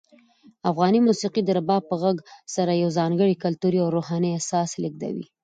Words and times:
افغاني 0.71 0.99
موسیقي 1.07 1.41
د 1.45 1.49
رباب 1.57 1.81
په 1.89 1.95
غږ 2.03 2.17
سره 2.55 2.71
یو 2.81 2.89
ځانګړی 2.97 3.35
کلتوري 3.43 3.79
او 3.81 3.89
روحاني 3.97 4.29
احساس 4.33 4.69
لېږدوي. 4.81 5.25